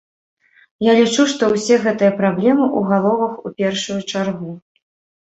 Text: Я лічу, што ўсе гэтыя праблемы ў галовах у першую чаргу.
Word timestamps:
Я 0.89 0.95
лічу, 0.99 1.25
што 1.33 1.43
ўсе 1.53 1.79
гэтыя 1.85 2.11
праблемы 2.23 2.65
ў 2.77 2.91
галовах 2.95 3.33
у 3.47 3.55
першую 3.63 4.01
чаргу. 4.11 4.61